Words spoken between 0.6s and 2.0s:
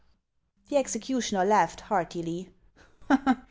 "The executioner laughed